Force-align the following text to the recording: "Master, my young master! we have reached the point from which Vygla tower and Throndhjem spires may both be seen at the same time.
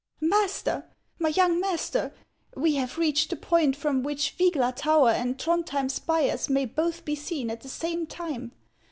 "Master, 0.19 0.85
my 1.19 1.29
young 1.29 1.59
master! 1.59 2.11
we 2.55 2.73
have 2.73 2.97
reached 2.97 3.29
the 3.29 3.35
point 3.35 3.75
from 3.75 4.01
which 4.01 4.35
Vygla 4.35 4.75
tower 4.75 5.11
and 5.11 5.37
Throndhjem 5.37 5.91
spires 5.91 6.49
may 6.49 6.65
both 6.65 7.05
be 7.05 7.13
seen 7.13 7.51
at 7.51 7.61
the 7.61 7.69
same 7.69 8.07
time. 8.07 8.51